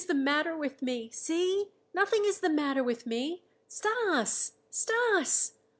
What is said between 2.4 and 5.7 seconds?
matter with me. Stas! Stas!"